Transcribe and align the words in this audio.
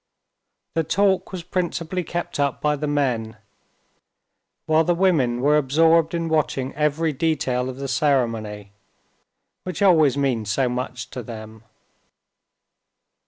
The 0.73 0.83
talk 0.83 1.31
was 1.31 1.43
principally 1.43 2.03
kept 2.03 2.39
up 2.39 2.59
by 2.59 2.75
the 2.75 2.87
men, 2.87 3.37
while 4.65 4.83
the 4.83 4.95
women 4.95 5.41
were 5.41 5.57
absorbed 5.57 6.15
in 6.15 6.27
watching 6.27 6.73
every 6.73 7.13
detail 7.13 7.69
of 7.69 7.77
the 7.77 7.87
ceremony, 7.87 8.71
which 9.63 9.83
always 9.83 10.17
means 10.17 10.49
so 10.49 10.67
much 10.67 11.11
to 11.11 11.21
them. 11.21 11.65